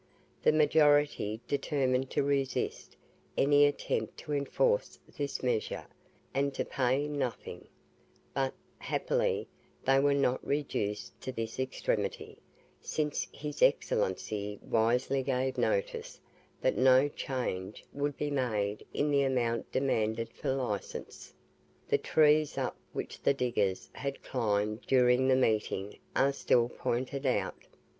The 0.41 0.51
majority 0.51 1.41
determined 1.47 2.09
to 2.09 2.23
resist 2.23 2.97
any 3.37 3.67
attempt 3.67 4.17
to 4.21 4.33
enforce 4.33 4.97
this 5.15 5.43
measure, 5.43 5.85
and 6.33 6.55
to 6.55 6.65
pay 6.65 7.07
NOTHING; 7.07 7.67
but, 8.33 8.55
happily, 8.79 9.47
they 9.85 9.99
were 9.99 10.15
not 10.15 10.43
reduced 10.43 11.21
to 11.21 11.31
this 11.31 11.59
extremity, 11.59 12.39
since 12.81 13.27
his 13.31 13.61
Excellency 13.61 14.59
wisely 14.63 15.21
gave 15.21 15.59
notice 15.59 16.19
that 16.61 16.75
no 16.79 17.07
change 17.07 17.85
would 17.93 18.17
be 18.17 18.31
made 18.31 18.83
in 18.95 19.11
the 19.11 19.21
amount 19.21 19.71
demanded 19.71 20.29
for 20.33 20.51
licence." 20.51 21.31
The 21.89 21.99
trees 21.99 22.57
up 22.57 22.75
which 22.91 23.21
the 23.21 23.35
diggers 23.35 23.91
had 23.93 24.23
climbed 24.23 24.81
during 24.87 25.27
the 25.27 25.35
meeting 25.35 25.99
are 26.15 26.33
still 26.33 26.69
pointed 26.69 27.27
out. 27.27 27.67